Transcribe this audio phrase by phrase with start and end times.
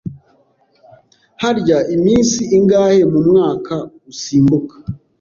[1.41, 3.75] Harya iminsi ingahe mu mwaka
[4.11, 4.75] usimbuka?